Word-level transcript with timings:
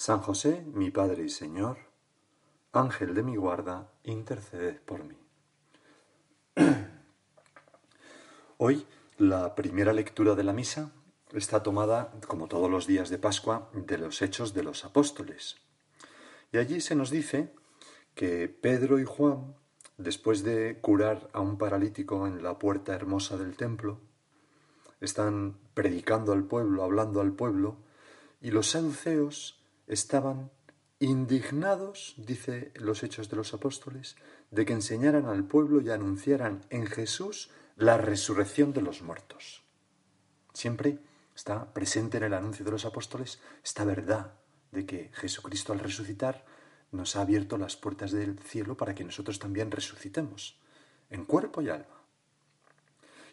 San 0.00 0.20
José, 0.20 0.64
mi 0.72 0.90
Padre 0.90 1.24
y 1.24 1.28
Señor, 1.28 1.76
Ángel 2.72 3.12
de 3.14 3.22
mi 3.22 3.36
guarda, 3.36 3.92
interceded 4.04 4.80
por 4.80 5.04
mí. 5.04 5.18
Hoy 8.56 8.86
la 9.18 9.54
primera 9.54 9.92
lectura 9.92 10.34
de 10.34 10.42
la 10.42 10.54
misa 10.54 10.90
está 11.34 11.62
tomada, 11.62 12.14
como 12.26 12.48
todos 12.48 12.70
los 12.70 12.86
días 12.86 13.10
de 13.10 13.18
Pascua, 13.18 13.68
de 13.74 13.98
los 13.98 14.22
Hechos 14.22 14.54
de 14.54 14.62
los 14.62 14.86
Apóstoles. 14.86 15.56
Y 16.50 16.56
allí 16.56 16.80
se 16.80 16.94
nos 16.94 17.10
dice 17.10 17.52
que 18.14 18.48
Pedro 18.48 19.00
y 19.00 19.04
Juan, 19.04 19.54
después 19.98 20.42
de 20.42 20.78
curar 20.80 21.28
a 21.34 21.40
un 21.40 21.58
paralítico 21.58 22.26
en 22.26 22.42
la 22.42 22.58
puerta 22.58 22.94
hermosa 22.94 23.36
del 23.36 23.54
templo, 23.54 24.00
están 25.02 25.58
predicando 25.74 26.32
al 26.32 26.44
pueblo, 26.44 26.84
hablando 26.84 27.20
al 27.20 27.34
pueblo, 27.34 27.76
y 28.40 28.50
los 28.50 28.70
saduceos 28.70 29.59
estaban 29.90 30.50
indignados, 31.00 32.14
dice 32.16 32.72
los 32.76 33.02
Hechos 33.02 33.28
de 33.28 33.36
los 33.36 33.54
Apóstoles, 33.54 34.16
de 34.50 34.64
que 34.64 34.72
enseñaran 34.72 35.26
al 35.26 35.44
pueblo 35.44 35.80
y 35.80 35.90
anunciaran 35.90 36.64
en 36.70 36.86
Jesús 36.86 37.50
la 37.76 37.98
resurrección 37.98 38.72
de 38.72 38.82
los 38.82 39.02
muertos. 39.02 39.64
Siempre 40.52 40.98
está 41.34 41.72
presente 41.72 42.18
en 42.18 42.24
el 42.24 42.34
anuncio 42.34 42.64
de 42.64 42.70
los 42.70 42.84
apóstoles 42.84 43.40
esta 43.64 43.84
verdad 43.84 44.34
de 44.72 44.86
que 44.86 45.10
Jesucristo 45.14 45.72
al 45.72 45.80
resucitar 45.80 46.44
nos 46.92 47.16
ha 47.16 47.22
abierto 47.22 47.56
las 47.56 47.76
puertas 47.76 48.12
del 48.12 48.38
cielo 48.38 48.76
para 48.76 48.94
que 48.94 49.04
nosotros 49.04 49.38
también 49.38 49.70
resucitemos, 49.70 50.60
en 51.08 51.24
cuerpo 51.24 51.62
y 51.62 51.70
alma. 51.70 51.99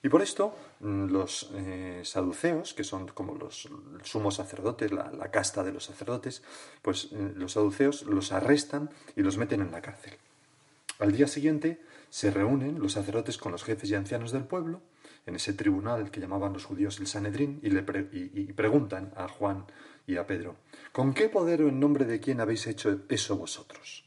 Y 0.04 0.10
por 0.10 0.22
esto 0.22 0.56
mm, 0.80 1.06
los 1.08 1.50
eh, 1.54 2.02
saduceos, 2.04 2.74
que 2.74 2.84
son 2.84 3.08
como 3.08 3.36
los 3.36 3.70
sumos 4.04 4.36
sacerdotes, 4.36 4.92
la, 4.92 5.32
casta 5.32 5.64
de 5.64 5.74
los 5.74 5.86
sacerdotes, 5.86 6.44
pues 6.82 7.10
eh, 7.12 7.34
los 7.36 7.54
saduceos 7.54 8.04
los 8.04 8.32
arrestan 8.32 8.90
y 9.16 9.22
los 9.22 9.38
meten 9.38 9.62
en 9.62 9.72
la 9.72 9.82
cárcel. 9.82 10.14
Al 11.00 11.12
día 11.12 11.28
siguiente 11.28 11.82
se 12.10 12.32
reúnen 12.32 12.80
los 12.80 12.94
sacerdotes 12.94 13.38
con 13.38 13.52
los 13.52 13.64
jefes 13.64 13.90
y 13.90 13.96
ancianos 13.96 14.32
del 14.32 14.46
pueblo, 14.46 14.82
en 15.26 15.36
ese 15.36 15.54
tribunal 15.54 16.10
que 16.10 16.22
llamaban 16.22 16.54
los 16.54 16.66
judíos 16.66 17.00
el 17.00 17.08
Sanedrín, 17.08 17.60
y, 17.62 17.70
le 17.70 17.84
y 18.12 18.54
preguntan 18.54 19.12
a 19.16 19.28
Juan 19.28 19.66
y 20.08 20.16
a 20.16 20.26
Pedro, 20.26 20.56
¿con 20.94 21.14
qué 21.14 21.28
poder 21.28 21.62
o 21.62 21.68
en 21.68 21.80
nombre 21.80 22.06
de 22.06 22.22
quién 22.22 22.40
habéis 22.40 22.66
hecho 22.66 23.02
eso 23.10 23.36
vosotros? 23.36 24.06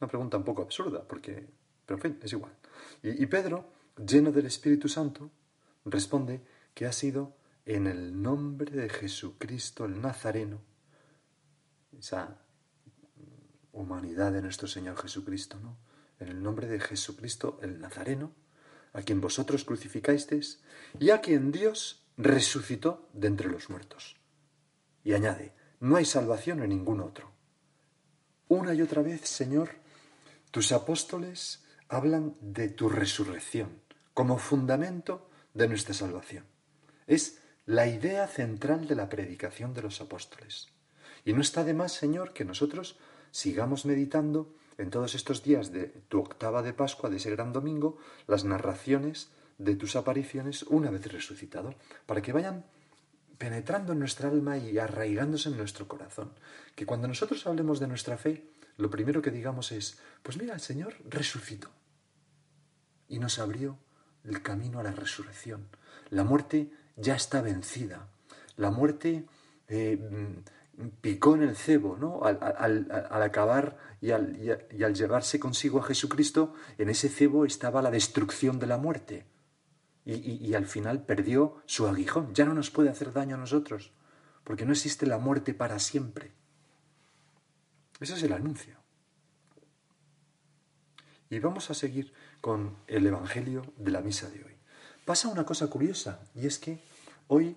Una 0.00 0.08
pregunta 0.08 0.36
un 0.36 0.44
poco 0.44 0.62
absurda, 0.62 1.06
porque, 1.06 1.46
pero 1.86 1.96
en 1.96 2.02
fin, 2.02 2.18
es 2.22 2.32
igual. 2.32 2.52
y 3.02 3.24
Pedro 3.26 3.77
lleno 3.98 4.32
del 4.32 4.46
Espíritu 4.46 4.88
Santo, 4.88 5.30
responde 5.84 6.42
que 6.74 6.86
ha 6.86 6.92
sido 6.92 7.36
en 7.66 7.86
el 7.86 8.20
nombre 8.22 8.70
de 8.72 8.88
Jesucristo 8.88 9.84
el 9.84 10.00
Nazareno, 10.00 10.60
esa 11.98 12.38
humanidad 13.72 14.32
de 14.32 14.42
nuestro 14.42 14.68
Señor 14.68 14.96
Jesucristo, 14.96 15.58
¿no? 15.60 15.76
En 16.18 16.28
el 16.28 16.42
nombre 16.42 16.66
de 16.66 16.80
Jesucristo 16.80 17.58
el 17.62 17.80
Nazareno, 17.80 18.32
a 18.92 19.02
quien 19.02 19.20
vosotros 19.20 19.64
crucificasteis 19.64 20.60
y 20.98 21.10
a 21.10 21.20
quien 21.20 21.52
Dios 21.52 22.04
resucitó 22.16 23.08
de 23.12 23.28
entre 23.28 23.48
los 23.48 23.70
muertos. 23.70 24.16
Y 25.04 25.12
añade, 25.12 25.54
no 25.80 25.96
hay 25.96 26.04
salvación 26.04 26.62
en 26.62 26.70
ningún 26.70 27.00
otro. 27.00 27.30
Una 28.48 28.74
y 28.74 28.82
otra 28.82 29.02
vez, 29.02 29.28
Señor, 29.28 29.70
tus 30.50 30.72
apóstoles 30.72 31.64
hablan 31.88 32.34
de 32.40 32.68
tu 32.70 32.88
resurrección 32.88 33.87
como 34.18 34.36
fundamento 34.36 35.30
de 35.54 35.68
nuestra 35.68 35.94
salvación. 35.94 36.44
Es 37.06 37.38
la 37.66 37.86
idea 37.86 38.26
central 38.26 38.88
de 38.88 38.96
la 38.96 39.08
predicación 39.08 39.74
de 39.74 39.82
los 39.82 40.00
apóstoles. 40.00 40.66
Y 41.24 41.34
no 41.34 41.40
está 41.40 41.62
de 41.62 41.72
más, 41.72 41.92
Señor, 41.92 42.32
que 42.32 42.44
nosotros 42.44 42.98
sigamos 43.30 43.84
meditando 43.84 44.56
en 44.76 44.90
todos 44.90 45.14
estos 45.14 45.44
días 45.44 45.70
de 45.70 45.84
tu 46.08 46.18
octava 46.18 46.64
de 46.64 46.72
Pascua, 46.72 47.10
de 47.10 47.18
ese 47.18 47.30
gran 47.30 47.52
domingo, 47.52 47.98
las 48.26 48.42
narraciones 48.42 49.30
de 49.56 49.76
tus 49.76 49.94
apariciones 49.94 50.64
una 50.64 50.90
vez 50.90 51.06
resucitado, 51.12 51.76
para 52.04 52.20
que 52.20 52.32
vayan 52.32 52.66
penetrando 53.38 53.92
en 53.92 54.00
nuestra 54.00 54.30
alma 54.30 54.58
y 54.58 54.78
arraigándose 54.78 55.48
en 55.48 55.58
nuestro 55.58 55.86
corazón. 55.86 56.32
Que 56.74 56.86
cuando 56.86 57.06
nosotros 57.06 57.46
hablemos 57.46 57.78
de 57.78 57.86
nuestra 57.86 58.18
fe, 58.18 58.50
lo 58.78 58.90
primero 58.90 59.22
que 59.22 59.30
digamos 59.30 59.70
es, 59.70 60.00
pues 60.24 60.38
mira, 60.38 60.54
el 60.54 60.60
Señor 60.60 60.96
resucitó 61.08 61.70
y 63.06 63.20
nos 63.20 63.38
abrió 63.38 63.78
el 64.24 64.42
camino 64.42 64.80
a 64.80 64.82
la 64.82 64.92
resurrección. 64.92 65.68
La 66.10 66.24
muerte 66.24 66.70
ya 66.96 67.14
está 67.14 67.40
vencida. 67.40 68.08
La 68.56 68.70
muerte 68.70 69.26
eh, 69.68 69.98
picó 71.00 71.34
en 71.34 71.42
el 71.42 71.56
cebo, 71.56 71.96
¿no? 71.96 72.22
Al, 72.24 73.22
acabar 73.22 73.76
y 74.00 74.10
al, 74.10 74.94
llevarse 74.94 75.40
consigo 75.40 75.80
a 75.80 75.84
Jesucristo, 75.84 76.54
en 76.78 76.88
ese 76.88 77.08
cebo 77.08 77.44
estaba 77.44 77.82
la 77.82 77.90
destrucción 77.90 78.58
de 78.58 78.66
la 78.66 78.78
muerte. 78.78 79.26
Y, 80.04 80.14
y 80.14 80.54
al 80.54 80.66
final 80.66 81.04
perdió 81.04 81.62
su 81.66 81.86
aguijón. 81.86 82.34
Ya 82.34 82.44
no 82.46 82.54
nos 82.54 82.70
puede 82.70 82.88
hacer 82.88 83.12
daño 83.12 83.36
a 83.36 83.38
nosotros, 83.38 83.92
porque 84.44 84.64
no 84.64 84.72
existe 84.72 85.06
la 85.06 85.18
muerte 85.18 85.52
para 85.52 85.78
siempre. 85.78 86.32
Ese 88.00 88.14
es 88.14 88.22
el 88.22 88.32
anuncio. 88.32 88.76
Y 91.30 91.40
vamos 91.40 91.70
a 91.70 91.74
seguir 91.74 92.12
con 92.40 92.76
el 92.86 93.06
Evangelio 93.06 93.62
de 93.76 93.90
la 93.90 94.00
misa 94.00 94.28
de 94.30 94.44
hoy. 94.44 94.56
Pasa 95.04 95.28
una 95.28 95.44
cosa 95.44 95.68
curiosa, 95.68 96.20
y 96.34 96.46
es 96.46 96.58
que 96.58 96.82
hoy 97.28 97.56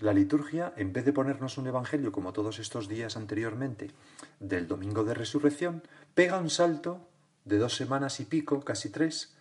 la 0.00 0.12
liturgia, 0.12 0.72
en 0.76 0.92
vez 0.92 1.04
de 1.04 1.12
ponernos 1.12 1.58
un 1.58 1.66
Evangelio 1.66 2.12
como 2.12 2.32
todos 2.32 2.58
estos 2.58 2.88
días 2.88 3.16
anteriormente 3.16 3.90
del 4.38 4.66
Domingo 4.66 5.04
de 5.04 5.14
Resurrección, 5.14 5.82
pega 6.14 6.38
un 6.38 6.50
salto 6.50 7.08
de 7.44 7.58
dos 7.58 7.76
semanas 7.76 8.20
y 8.20 8.24
pico, 8.24 8.60
casi 8.60 8.90
tres, 8.90 9.34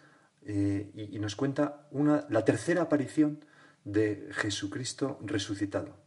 eh, 0.43 0.91
y, 0.93 1.19
nos 1.19 1.35
cuenta 1.35 1.87
una, 1.91 2.25
la 2.29 2.45
tercera 2.45 2.83
aparición 2.83 3.43
de 3.83 4.29
Jesucristo 4.31 5.19
resucitado, 5.21 5.97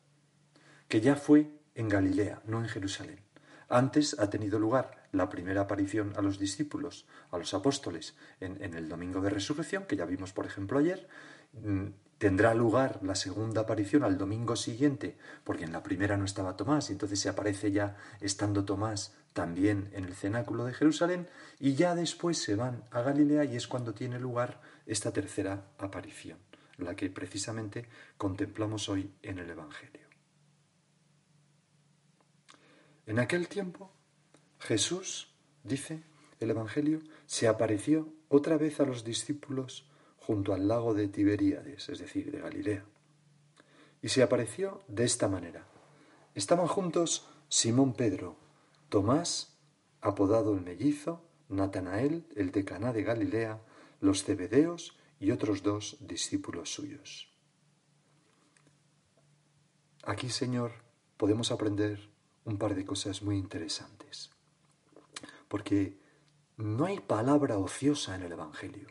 que 0.88 1.00
ya 1.00 1.16
fue 1.16 1.50
en 1.74 1.88
Galilea, 1.88 2.42
no 2.46 2.60
en 2.60 2.68
Jerusalén. 2.68 3.20
Antes 3.68 4.18
ha 4.18 4.28
tenido 4.30 4.58
lugar 4.58 5.01
la 5.12 5.28
primera 5.28 5.62
aparición 5.62 6.14
a 6.16 6.22
los 6.22 6.38
discípulos, 6.38 7.06
a 7.30 7.38
los 7.38 7.54
apóstoles, 7.54 8.16
en, 8.40 8.74
el 8.74 8.88
domingo 8.88 9.20
de 9.20 9.30
resurrección, 9.30 9.84
que 9.84 9.96
ya 9.96 10.06
vimos, 10.06 10.32
por 10.32 10.46
ejemplo, 10.46 10.78
ayer. 10.78 11.06
Mm, 11.52 11.88
tendrá 12.16 12.54
lugar 12.54 13.00
la 13.02 13.14
segunda 13.14 13.62
aparición 13.62 14.04
al 14.04 14.16
domingo 14.16 14.56
siguiente, 14.56 15.16
porque 15.44 15.64
en 15.64 15.72
la 15.72 15.82
primera 15.82 16.16
no 16.16 16.24
estaba 16.24 16.56
Tomás, 16.56 16.88
y 16.88 16.92
entonces 16.92 17.20
se 17.20 17.28
aparece 17.28 17.72
ya 17.72 17.96
estando 18.20 18.64
Tomás 18.64 19.14
también 19.34 19.90
en 19.92 20.04
el 20.04 20.14
cenáculo 20.14 20.64
de 20.64 20.72
Jerusalén, 20.72 21.28
y 21.58 21.74
ya 21.74 21.94
después 21.94 22.38
se 22.38 22.54
van 22.54 22.84
a 22.90 23.02
Galilea 23.02 23.44
y 23.44 23.56
es 23.56 23.66
cuando 23.66 23.92
tiene 23.92 24.18
lugar 24.18 24.60
esta 24.86 25.12
tercera 25.12 25.66
aparición, 25.78 26.38
la 26.78 26.96
que 26.96 27.10
precisamente 27.10 27.86
contemplamos 28.16 28.88
hoy 28.88 29.12
en 29.22 29.38
el 29.38 29.50
Evangelio. 29.50 30.06
En 33.06 33.18
aquel 33.18 33.48
tiempo 33.48 33.90
Jesús, 34.62 35.28
dice 35.64 36.04
el 36.38 36.50
Evangelio, 36.50 37.00
se 37.26 37.48
apareció 37.48 38.08
otra 38.28 38.56
vez 38.56 38.78
a 38.78 38.84
los 38.84 39.02
discípulos 39.02 39.88
junto 40.18 40.54
al 40.54 40.68
lago 40.68 40.94
de 40.94 41.08
Tiberíades, 41.08 41.88
es 41.88 41.98
decir, 41.98 42.30
de 42.30 42.40
Galilea. 42.40 42.84
Y 44.02 44.08
se 44.08 44.22
apareció 44.22 44.82
de 44.86 45.04
esta 45.04 45.26
manera. 45.26 45.66
Estaban 46.34 46.68
juntos 46.68 47.28
Simón 47.48 47.94
Pedro, 47.94 48.36
Tomás, 48.88 49.58
apodado 50.00 50.54
el 50.54 50.60
mellizo, 50.60 51.24
Natanael, 51.48 52.24
el 52.36 52.52
de 52.52 52.64
Caná 52.64 52.92
de 52.92 53.02
Galilea, 53.02 53.60
los 54.00 54.22
cebedeos 54.22 54.96
y 55.18 55.32
otros 55.32 55.64
dos 55.64 55.96
discípulos 56.00 56.72
suyos. 56.72 57.28
Aquí, 60.04 60.30
Señor, 60.30 60.72
podemos 61.16 61.50
aprender 61.50 61.98
un 62.44 62.58
par 62.58 62.76
de 62.76 62.84
cosas 62.84 63.22
muy 63.22 63.36
interesantes, 63.36 64.30
porque 65.52 65.98
no 66.56 66.86
hay 66.86 66.98
palabra 67.00 67.58
ociosa 67.58 68.16
en 68.16 68.22
el 68.22 68.32
Evangelio. 68.32 68.88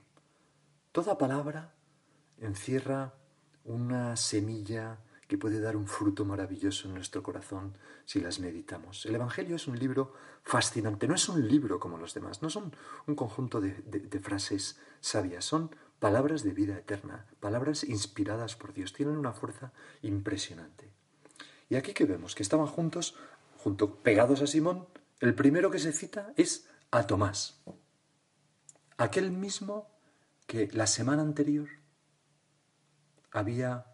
Toda 0.92 1.18
palabra 1.18 1.74
encierra 2.38 3.16
una 3.64 4.16
semilla 4.16 5.00
que 5.28 5.40
puede 5.40 5.60
dar 5.60 5.76
un 5.76 5.88
fruto 5.88 6.24
maravilloso 6.24 6.88
en 6.88 6.94
nuestro 6.94 7.24
corazón 7.24 7.76
si 8.06 8.22
las 8.22 8.40
meditamos. 8.40 9.08
El 9.08 9.16
Evangelio 9.16 9.56
es 9.56 9.68
un 9.68 9.80
libro 9.80 10.14
fascinante, 10.44 11.08
no 11.08 11.16
es 11.16 11.28
un 11.30 11.48
libro 11.48 11.80
como 11.80 11.98
los 11.98 12.14
demás, 12.14 12.44
no 12.44 12.52
son 12.52 12.76
un 13.08 13.16
conjunto 13.16 13.60
de, 13.60 14.20
frases 14.22 14.80
sabias, 15.00 15.44
son 15.44 15.76
palabras 15.98 16.44
de 16.44 16.52
vida 16.52 16.78
eterna, 16.78 17.26
palabras 17.40 17.84
inspiradas 17.84 18.56
por 18.56 18.72
Dios, 18.72 18.94
tienen 18.94 19.18
una 19.18 19.34
fuerza 19.34 19.74
impresionante. 20.04 20.92
Y 21.70 21.76
aquí 21.76 21.94
que 21.94 22.06
vemos 22.06 22.36
que 22.36 22.44
estaban 22.44 22.68
juntos, 22.68 23.16
junto, 23.58 23.96
pegados 23.96 24.44
a 24.44 24.48
Simón, 24.48 24.86
el 25.22 25.36
primero 25.36 25.72
que 25.72 25.80
se 25.80 25.94
cita 25.94 26.34
es 26.36 26.68
a 26.90 27.08
Tomás, 27.08 27.62
aquel 28.98 29.32
mismo 29.32 29.90
que 30.48 30.68
la 30.74 30.88
semana 30.88 31.22
anterior 31.22 31.70
había 33.32 33.86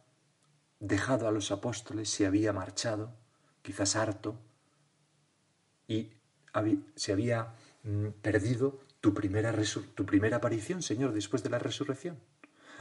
dejado 0.79 1.27
a 1.27 1.31
los 1.31 1.51
apóstoles, 1.51 2.09
se 2.09 2.25
había 2.25 2.53
marchado, 2.53 3.13
quizás 3.61 3.95
harto, 3.95 4.39
y 5.87 6.13
se 6.95 7.11
había 7.11 7.53
mm, 7.83 8.07
perdido 8.21 8.79
tu 9.01 9.13
primera, 9.13 9.53
tu 9.95 10.05
primera 10.05 10.37
aparición, 10.37 10.81
Señor, 10.81 11.13
después 11.13 11.43
de 11.43 11.49
la 11.49 11.59
resurrección. 11.59 12.17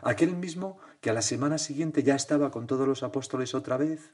Aquel 0.02 0.34
mismo 0.34 0.78
que 1.00 1.10
a 1.10 1.14
la 1.14 1.22
semana 1.22 1.58
siguiente 1.58 2.02
ya 2.02 2.14
estaba 2.14 2.50
con 2.50 2.66
todos 2.66 2.86
los 2.86 3.02
apóstoles 3.02 3.54
otra 3.54 3.76
vez, 3.76 4.12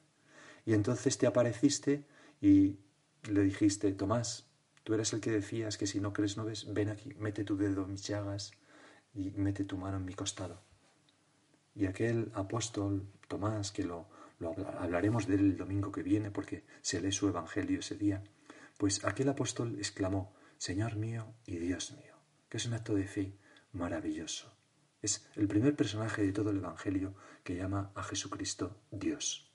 y 0.64 0.75
entonces 0.75 1.19
te 1.19 1.26
apareciste 1.26 2.06
y 2.40 2.79
le 3.28 3.42
dijiste, 3.42 3.92
Tomás, 3.92 4.46
tú 4.84 4.94
eres 4.94 5.12
el 5.12 5.20
que 5.20 5.30
decías 5.30 5.78
que 5.78 5.86
si 5.86 6.00
no 6.00 6.12
crees 6.12 6.36
no 6.36 6.44
ves, 6.44 6.72
ven 6.72 6.88
aquí, 6.88 7.14
mete 7.14 7.44
tu 7.44 7.56
dedo 7.56 7.84
en 7.84 7.92
mis 7.92 8.06
llagas 8.06 8.52
y 9.14 9.30
mete 9.30 9.64
tu 9.64 9.76
mano 9.76 9.98
en 9.98 10.04
mi 10.04 10.14
costado. 10.14 10.62
Y 11.74 11.86
aquel 11.86 12.30
apóstol 12.34 13.08
Tomás, 13.28 13.72
que 13.72 13.84
lo, 13.84 14.08
hablaremos 14.78 15.26
de 15.26 15.36
él 15.36 15.40
el 15.40 15.56
domingo 15.56 15.92
que 15.92 16.02
viene 16.02 16.30
porque 16.30 16.64
se 16.80 17.00
lee 17.00 17.12
su 17.12 17.28
evangelio 17.28 17.80
ese 17.80 17.96
día, 17.96 18.22
pues 18.76 19.04
aquel 19.04 19.28
apóstol 19.28 19.76
exclamó, 19.78 20.34
Señor 20.58 20.96
mío 20.96 21.34
y 21.46 21.56
Dios 21.56 21.92
mío, 21.92 22.16
que 22.48 22.56
es 22.56 22.66
un 22.66 22.74
acto 22.74 22.94
de 22.94 23.06
fe 23.06 23.38
maravilloso. 23.72 24.52
Es 25.00 25.28
el 25.34 25.48
primer 25.48 25.74
personaje 25.74 26.22
de 26.22 26.32
todo 26.32 26.50
el 26.50 26.58
evangelio 26.58 27.14
que 27.42 27.56
llama 27.56 27.90
a 27.94 28.02
Jesucristo 28.02 28.80
Dios. 28.90 29.50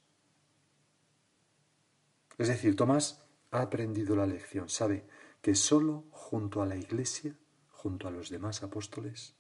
Es 2.38 2.50
decir, 2.50 2.75
Tomás 2.75 3.27
ha 3.52 3.62
aprendido 3.62 4.16
la 4.16 4.26
lección, 4.26 4.70
sabe 4.70 5.08
que 5.42 5.56
solo 5.56 6.06
junto 6.12 6.62
a 6.62 6.66
la 6.66 6.76
iglesia, 6.76 7.38
junto 7.70 8.08
a 8.08 8.12
los 8.12 8.30
demás 8.30 8.64
apóstoles, 8.64 9.36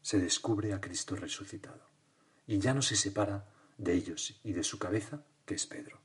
se 0.00 0.18
descubre 0.18 0.72
a 0.72 0.80
Cristo 0.80 1.16
resucitado 1.16 1.84
y 2.46 2.58
ya 2.58 2.74
no 2.74 2.82
se 2.82 2.96
separa 2.96 3.52
de 3.76 3.94
ellos 3.94 4.40
y 4.44 4.52
de 4.52 4.62
su 4.62 4.78
cabeza, 4.78 5.24
que 5.44 5.54
es 5.54 5.66
Pedro. 5.66 6.00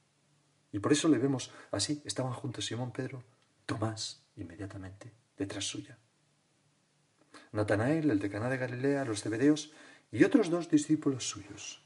Y 0.72 0.80
por 0.80 0.92
eso 0.92 1.08
le 1.08 1.18
vemos 1.18 1.52
así, 1.72 2.02
estaban 2.06 2.34
juntos 2.34 2.66
Simón 2.66 2.92
Pedro, 2.92 3.24
Tomás 3.66 4.26
inmediatamente 4.36 5.14
detrás 5.38 5.66
suya. 5.66 5.98
Natanael, 7.52 8.10
el 8.10 8.20
de 8.20 8.30
Caná 8.30 8.50
de 8.50 8.58
Galilea, 8.58 9.06
los 9.06 9.22
cebedeos 9.22 9.72
y 10.12 10.24
otros 10.24 10.50
dos 10.50 10.70
discípulos 10.70 11.30
suyos. 11.30 11.84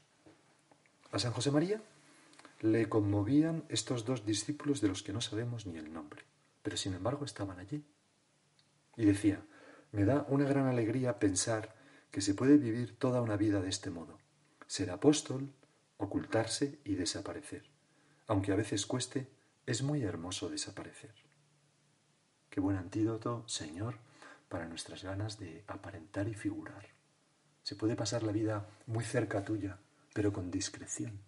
A 1.10 1.18
San 1.18 1.32
José 1.32 1.50
María 1.50 1.82
le 2.60 2.88
conmovían 2.88 3.64
estos 3.68 4.04
dos 4.04 4.24
discípulos 4.24 4.80
de 4.80 4.88
los 4.88 5.02
que 5.02 5.12
no 5.12 5.20
sabemos 5.20 5.66
ni 5.66 5.78
el 5.78 5.92
nombre, 5.92 6.24
pero 6.62 6.76
sin 6.76 6.94
embargo 6.94 7.24
estaban 7.24 7.58
allí. 7.58 7.84
Y 8.96 9.04
decía, 9.04 9.42
me 9.92 10.04
da 10.04 10.26
una 10.28 10.48
gran 10.48 10.66
alegría 10.66 11.18
pensar 11.18 11.74
que 12.10 12.20
se 12.20 12.34
puede 12.34 12.56
vivir 12.56 12.98
toda 12.98 13.20
una 13.20 13.36
vida 13.36 13.60
de 13.60 13.68
este 13.68 13.90
modo, 13.90 14.18
ser 14.66 14.90
apóstol, 14.90 15.52
ocultarse 15.98 16.78
y 16.84 16.94
desaparecer. 16.94 17.64
Aunque 18.26 18.52
a 18.52 18.56
veces 18.56 18.86
cueste, 18.86 19.28
es 19.66 19.82
muy 19.82 20.02
hermoso 20.02 20.48
desaparecer. 20.48 21.14
Qué 22.48 22.60
buen 22.60 22.76
antídoto, 22.76 23.46
Señor, 23.46 23.98
para 24.48 24.66
nuestras 24.66 25.02
ganas 25.02 25.38
de 25.38 25.64
aparentar 25.66 26.28
y 26.28 26.34
figurar. 26.34 26.86
Se 27.62 27.76
puede 27.76 27.96
pasar 27.96 28.22
la 28.22 28.32
vida 28.32 28.66
muy 28.86 29.04
cerca 29.04 29.44
tuya, 29.44 29.78
pero 30.14 30.32
con 30.32 30.50
discreción, 30.50 31.20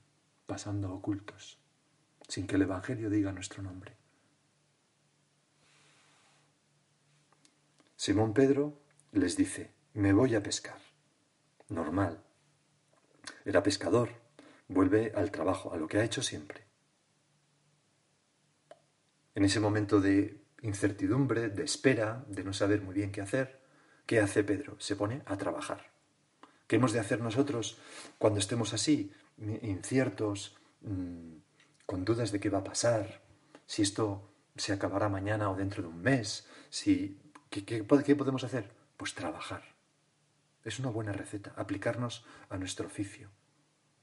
pasando 0.49 0.95
ocultos, 0.95 1.59
sin 2.27 2.47
que 2.47 2.57
el 2.57 2.63
Evangelio 2.63 3.11
diga 3.11 3.33
nuestro 3.33 3.63
nombre. 3.63 3.95
Simón 7.97 8.33
Pedro 8.33 8.81
les 9.13 9.37
dice, 9.37 9.75
me 9.93 10.15
voy 10.15 10.35
a 10.35 10.43
pescar. 10.43 10.81
Normal. 11.69 12.25
Era 13.45 13.63
pescador. 13.63 14.09
Vuelve 14.69 15.13
al 15.15 15.31
trabajo, 15.31 15.75
a 15.75 15.77
lo 15.77 15.87
que 15.87 15.99
ha 15.99 16.05
hecho 16.05 16.23
siempre. 16.23 16.65
En 19.35 19.45
ese 19.45 19.61
momento 19.61 20.01
de 20.01 20.41
incertidumbre, 20.63 21.51
de 21.51 21.65
espera, 21.65 22.25
de 22.27 22.43
no 22.43 22.55
saber 22.55 22.81
muy 22.81 22.95
bien 22.95 23.13
qué 23.13 23.21
hacer, 23.21 23.61
¿qué 24.07 24.21
hace 24.21 24.45
Pedro? 24.45 24.81
Se 24.81 24.97
pone 24.97 25.23
a 25.27 25.37
trabajar. 25.37 25.91
¿Qué 26.67 26.77
hemos 26.77 26.93
de 26.95 27.01
hacer 27.01 27.21
nosotros 27.21 27.79
cuando 28.17 28.39
estemos 28.41 28.73
así, 28.73 29.13
inciertos, 29.63 30.57
mm, 30.83 31.37
con 31.87 32.05
dudas 32.05 32.33
de 32.33 32.41
qué 32.41 32.51
va 32.51 32.59
a 32.59 32.65
pasar, 32.65 33.23
si 33.67 33.83
esto 33.83 34.31
se 34.57 34.73
acabará 34.73 35.09
mañana 35.09 35.51
o 35.51 35.57
dentro 35.57 35.83
de 35.83 35.89
un 35.89 36.03
mes, 36.03 36.47
si, 36.71 37.19
qué 37.51 37.85
podemos 38.15 38.45
hacer? 38.45 38.71
Pues 38.97 39.15
trabajar. 39.15 39.63
Es 40.65 40.79
una 40.79 40.91
buena 40.91 41.13
receta, 41.13 41.53
aplicarnos 41.57 42.27
a 42.51 42.59
nuestro 42.59 42.87
oficio. 42.87 43.31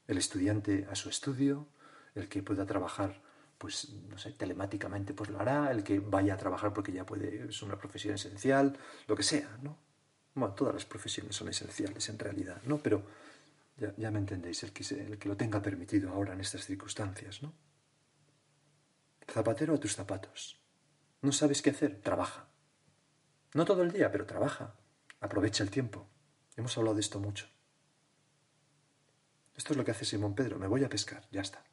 El 0.08 0.18
estudiante 0.18 0.86
a 0.90 0.94
su 0.94 1.08
estudio, 1.08 1.68
el 2.14 2.28
que 2.28 2.42
pueda 2.42 2.66
trabajar, 2.66 3.20
pues, 3.58 3.90
no 4.08 4.18
sé, 4.18 4.32
telemáticamente, 4.32 5.14
pues 5.14 5.30
lo 5.30 5.38
hará, 5.38 5.70
el 5.70 5.82
que 5.82 6.00
vaya 6.00 6.34
a 6.34 6.36
trabajar 6.36 6.72
porque 6.72 6.92
ya 6.92 7.06
puede, 7.06 7.48
es 7.48 7.62
una 7.62 7.76
profesión 7.76 8.14
esencial, 8.14 8.76
lo 9.06 9.16
que 9.16 9.22
sea, 9.22 9.58
¿no? 9.62 9.78
Bueno, 10.34 10.54
todas 10.54 10.74
las 10.74 10.84
profesiones 10.84 11.34
son 11.34 11.48
esenciales 11.48 12.08
en 12.08 12.18
realidad, 12.18 12.60
¿no? 12.64 12.78
Pero 12.78 13.02
ya, 13.76 14.10
me 14.10 14.18
entendéis, 14.18 14.62
el 14.62 14.72
que, 14.72 14.82
el 14.94 15.18
que 15.18 15.28
lo 15.28 15.36
tenga 15.36 15.60
permitido 15.60 16.10
ahora 16.10 16.32
en 16.32 16.40
estas 16.40 16.64
circunstancias, 16.64 17.42
¿no? 17.42 17.52
Zapatero 19.28 19.74
a 19.74 19.80
tus 19.80 19.94
zapatos. 19.94 20.60
¿No 21.20 21.32
sabes 21.32 21.60
qué 21.60 21.70
hacer? 21.70 22.00
Trabaja. 22.00 22.48
No 23.54 23.64
todo 23.64 23.82
el 23.82 23.92
día, 23.92 24.10
pero 24.10 24.26
trabaja. 24.26 24.76
Aprovecha 25.20 25.62
el 25.62 25.70
tiempo. 25.70 26.08
Hemos 26.56 26.76
hablado 26.78 26.94
de 26.94 27.00
esto 27.00 27.20
mucho. 27.20 27.48
Esto 29.56 29.72
es 29.72 29.76
lo 29.76 29.84
que 29.84 29.90
hace 29.90 30.04
Simón 30.04 30.34
Pedro, 30.34 30.58
me 30.58 30.66
voy 30.66 30.84
a 30.84 30.88
pescar, 30.88 31.26
ya 31.30 31.40
está. 31.40 31.64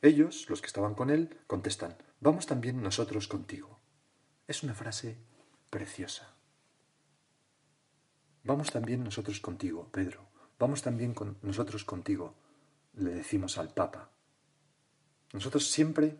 Ellos, 0.00 0.48
los 0.48 0.60
que 0.60 0.68
estaban 0.68 0.94
con 0.94 1.10
él, 1.10 1.36
contestan, 1.46 1.96
vamos 2.20 2.46
también 2.46 2.80
nosotros 2.82 3.26
contigo. 3.26 3.80
Es 4.46 4.62
una 4.62 4.74
frase 4.74 5.18
preciosa. 5.70 6.34
Vamos 8.44 8.70
también 8.70 9.02
nosotros 9.02 9.40
contigo, 9.40 9.90
Pedro. 9.90 10.28
Vamos 10.58 10.82
también 10.82 11.14
con 11.14 11.38
nosotros 11.42 11.84
contigo, 11.84 12.34
le 12.94 13.10
decimos 13.10 13.58
al 13.58 13.72
Papa. 13.74 14.10
Nosotros 15.32 15.70
siempre, 15.70 16.16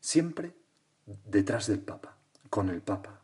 siempre 0.00 0.54
detrás 1.06 1.66
del 1.66 1.80
Papa, 1.80 2.18
con 2.50 2.68
el 2.68 2.82
Papa. 2.82 3.22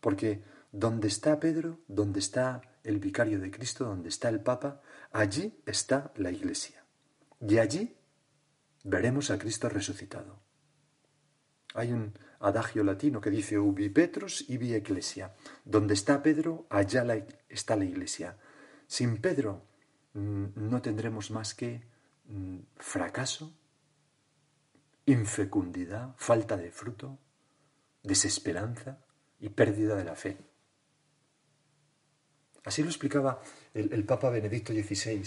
Porque 0.00 0.44
donde 0.70 1.08
está 1.08 1.40
Pedro, 1.40 1.80
donde 1.88 2.20
está 2.20 2.62
el 2.84 2.98
vicario 2.98 3.40
de 3.40 3.50
Cristo, 3.50 3.84
donde 3.84 4.08
está 4.08 4.28
el 4.28 4.40
Papa, 4.40 4.80
allí 5.10 5.60
está 5.66 6.12
la 6.16 6.30
Iglesia. 6.30 6.84
Y 7.40 7.58
allí 7.58 7.96
veremos 8.84 9.30
a 9.30 9.38
Cristo 9.38 9.68
resucitado. 9.68 10.40
Hay 11.74 11.92
un 11.92 12.14
adagio 12.40 12.84
latino 12.84 13.20
que 13.20 13.30
dice 13.30 13.58
ubi 13.58 13.88
Petrus 13.88 14.48
ibi 14.48 14.74
ecclesia. 14.74 15.34
Donde 15.64 15.94
está 15.94 16.22
Pedro, 16.22 16.66
allá 16.70 17.04
está 17.48 17.76
la 17.76 17.84
Iglesia. 17.84 18.36
Sin 18.88 19.18
Pedro 19.18 19.62
mm, 20.14 20.46
no 20.56 20.82
tendremos 20.82 21.30
más 21.30 21.54
que 21.54 21.86
mm, 22.24 22.58
fracaso, 22.76 23.54
infecundidad, 25.06 26.14
falta 26.16 26.56
de 26.56 26.72
fruto, 26.72 27.18
desesperanza 28.02 28.98
y 29.38 29.50
pérdida 29.50 29.94
de 29.94 30.04
la 30.04 30.16
fe. 30.16 30.36
Así 32.64 32.82
lo 32.82 32.88
explicaba 32.88 33.40
el, 33.72 34.04
Papa 34.04 34.28
Benedicto 34.30 34.72
XVI 34.72 35.22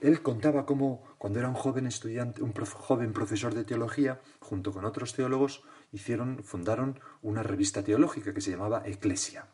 él 0.00 0.20
contaba 0.20 0.66
cómo 0.66 1.04
cuando 1.18 1.38
era 1.38 1.48
un 1.48 1.54
joven 1.54 1.86
estudiante, 1.86 2.42
un 2.42 2.52
joven 2.52 3.12
profesor 3.12 3.54
de 3.54 3.64
teología, 3.64 4.20
junto 4.40 4.72
con 4.72 4.84
otros 4.84 5.14
teólogos, 5.14 5.62
hicieron, 5.92 6.42
fundaron 6.42 7.00
una 7.22 7.42
revista 7.42 7.82
teológica 7.82 8.34
que 8.34 8.40
se 8.40 8.50
llamaba 8.50 8.82
Eclesia. 8.84 9.46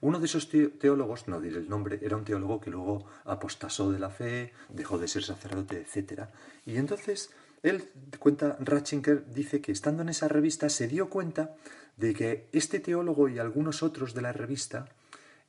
Uno 0.00 0.20
de 0.20 0.26
esos 0.26 0.48
teólogos, 0.48 1.28
no 1.28 1.40
diré 1.40 1.58
el 1.58 1.68
nombre, 1.68 1.98
era 2.02 2.16
un 2.16 2.24
teólogo 2.24 2.60
que 2.60 2.70
luego 2.70 3.06
apostasó 3.24 3.90
de 3.90 3.98
la 3.98 4.10
fe, 4.10 4.52
dejó 4.68 4.98
de 4.98 5.08
ser 5.08 5.24
sacerdote, 5.24 5.84
etc. 5.84 6.28
Y 6.66 6.76
entonces 6.76 7.30
él 7.62 7.90
cuenta, 8.18 8.56
Ratzinger 8.60 9.26
dice 9.32 9.60
que 9.60 9.72
estando 9.72 10.02
en 10.02 10.08
esa 10.08 10.28
revista 10.28 10.68
se 10.68 10.86
dio 10.86 11.10
cuenta 11.10 11.56
de 11.96 12.14
que 12.14 12.48
este 12.52 12.78
teólogo 12.78 13.28
y 13.28 13.38
algunos 13.38 13.82
otros 13.82 14.14
de 14.14 14.22
la 14.22 14.32
revista 14.32 14.88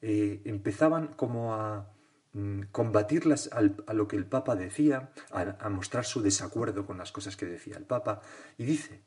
eh, 0.01 0.41
empezaban 0.45 1.07
como 1.09 1.53
a 1.53 1.91
mm, 2.33 2.61
combatir 2.71 3.23
a 3.51 3.93
lo 3.93 4.07
que 4.07 4.15
el 4.15 4.25
Papa 4.25 4.55
decía, 4.55 5.11
a 5.31 5.69
mostrar 5.69 6.05
su 6.05 6.21
desacuerdo 6.21 6.85
con 6.87 6.97
las 6.97 7.11
cosas 7.11 7.37
que 7.37 7.45
decía 7.45 7.77
el 7.77 7.85
Papa, 7.85 8.21
y 8.57 8.63
dice, 8.63 9.01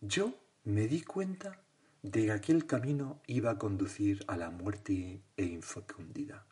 yo 0.00 0.34
me 0.64 0.88
di 0.88 1.02
cuenta 1.02 1.60
de 2.02 2.26
que 2.26 2.32
aquel 2.32 2.66
camino 2.66 3.20
iba 3.26 3.50
a 3.50 3.58
conducir 3.58 4.24
a 4.28 4.36
la 4.36 4.50
muerte 4.50 5.22
e 5.36 5.44
infecundidad. 5.44 6.44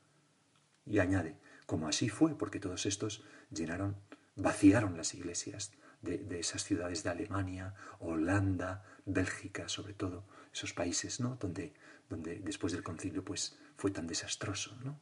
Y 0.85 0.99
añade, 0.99 1.37
como 1.67 1.89
así 1.89 2.09
fue, 2.09 2.37
porque 2.37 2.61
todos 2.61 2.87
estos 2.87 3.25
llenaron, 3.51 3.97
vaciaron 4.37 4.97
las 4.97 5.15
iglesias 5.15 5.73
de, 6.03 6.39
esas 6.39 6.63
ciudades 6.65 7.03
de 7.03 7.11
Alemania, 7.11 7.75
Holanda, 7.99 8.85
Bélgica, 9.05 9.69
sobre 9.69 9.95
todo, 9.95 10.25
esos 10.53 10.73
países, 10.73 11.21
¿no? 11.21 11.37
Donde, 11.37 11.75
donde 12.09 12.39
después 12.41 12.73
del 12.73 12.83
concilio, 12.83 13.25
pues, 13.25 13.59
fue 13.77 13.91
tan 13.91 14.07
desastroso, 14.07 14.77
¿no? 14.85 15.01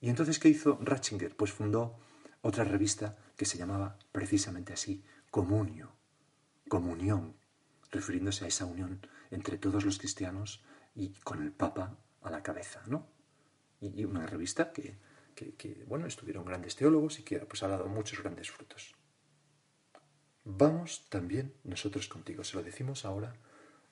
Y 0.00 0.08
entonces, 0.08 0.38
¿qué 0.38 0.48
hizo 0.48 0.78
Ratzinger? 0.80 1.36
Pues 1.36 1.52
fundó 1.52 1.98
otra 2.40 2.64
revista 2.64 3.16
que 3.36 3.44
se 3.44 3.58
llamaba 3.58 3.98
precisamente 4.12 4.72
así, 4.72 5.04
Comunio, 5.30 5.92
Comunión, 6.68 7.36
refiriéndose 7.90 8.44
a 8.44 8.48
esa 8.48 8.64
unión 8.64 9.00
entre 9.30 9.58
todos 9.58 9.84
los 9.84 9.98
cristianos 9.98 10.62
y 10.94 11.10
con 11.20 11.42
el 11.42 11.52
Papa 11.52 11.96
a 12.22 12.30
la 12.30 12.42
cabeza, 12.42 12.82
¿no? 12.86 13.06
Y 13.80 14.04
una 14.04 14.26
revista 14.26 14.72
que, 14.72 14.98
bueno, 15.86 16.06
estuvieron 16.06 16.44
grandes 16.44 16.74
teólogos 16.74 17.20
y 17.20 17.22
que 17.22 17.38
pues, 17.40 17.62
ha 17.62 17.68
dado 17.68 17.86
muchos 17.86 18.20
grandes 18.20 18.50
frutos. 18.50 18.94
Vamos 20.44 21.06
también 21.08 21.54
nosotros 21.62 22.08
contigo, 22.08 22.42
se 22.42 22.56
lo 22.56 22.62
decimos 22.62 23.04
ahora 23.04 23.36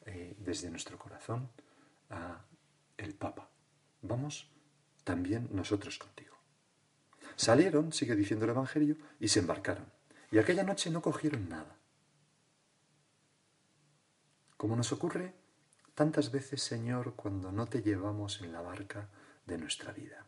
eh, 0.06 0.34
desde 0.38 0.70
nuestro 0.70 0.98
corazón 0.98 1.50
a 2.10 2.44
el 2.96 3.14
Papa. 3.14 3.50
Vamos 4.02 4.50
también 5.04 5.48
nosotros 5.52 5.98
contigo. 5.98 6.34
Salieron, 7.36 7.92
sigue 7.92 8.16
diciendo 8.16 8.46
el 8.46 8.52
Evangelio, 8.52 8.96
y 9.20 9.28
se 9.28 9.40
embarcaron. 9.40 9.92
Y 10.32 10.38
aquella 10.38 10.64
noche 10.64 10.90
no 10.90 11.02
cogieron 11.02 11.48
nada 11.48 11.75
como 14.56 14.76
nos 14.76 14.92
ocurre 14.92 15.34
tantas 15.94 16.30
veces, 16.30 16.62
Señor, 16.62 17.14
cuando 17.14 17.52
no 17.52 17.66
te 17.66 17.82
llevamos 17.82 18.40
en 18.42 18.52
la 18.52 18.60
barca 18.60 19.08
de 19.46 19.58
nuestra 19.58 19.92
vida. 19.92 20.26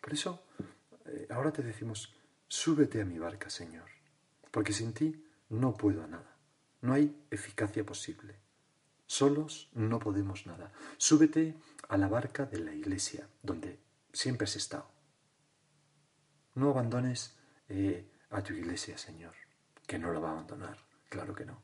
Por 0.00 0.12
eso, 0.12 0.42
eh, 1.06 1.26
ahora 1.30 1.52
te 1.52 1.62
decimos, 1.62 2.14
súbete 2.46 3.00
a 3.00 3.04
mi 3.04 3.18
barca, 3.18 3.48
Señor, 3.48 3.88
porque 4.50 4.72
sin 4.72 4.92
ti 4.92 5.24
no 5.48 5.74
puedo 5.74 6.06
nada. 6.06 6.36
No 6.82 6.92
hay 6.92 7.24
eficacia 7.30 7.86
posible. 7.86 8.38
Solos 9.06 9.70
no 9.72 9.98
podemos 9.98 10.46
nada. 10.46 10.72
Súbete 10.98 11.56
a 11.88 11.96
la 11.96 12.08
barca 12.08 12.46
de 12.46 12.58
la 12.58 12.74
iglesia, 12.74 13.28
donde 13.42 13.78
siempre 14.12 14.44
has 14.44 14.56
estado. 14.56 14.90
No 16.54 16.70
abandones 16.70 17.36
eh, 17.68 18.10
a 18.30 18.42
tu 18.42 18.52
iglesia, 18.52 18.98
Señor, 18.98 19.34
que 19.86 19.98
no 19.98 20.12
lo 20.12 20.20
va 20.20 20.28
a 20.28 20.32
abandonar, 20.32 20.78
claro 21.08 21.34
que 21.34 21.44
no. 21.44 21.62